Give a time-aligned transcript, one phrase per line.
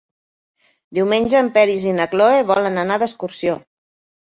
[0.99, 3.57] Diumenge en Peris i na Cloè volen anar d'excursió.